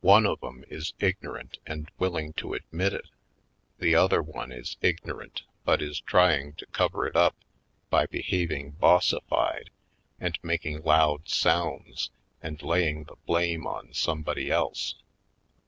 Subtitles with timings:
[0.00, 3.08] One of 'em is ignorant and willing to admit it;
[3.78, 7.36] the other one is ignorant but is trying to cover it up
[7.88, 9.70] by behaving bossified
[10.18, 12.10] and mak ing loud sounds
[12.42, 14.96] and laying the blame on somebody else.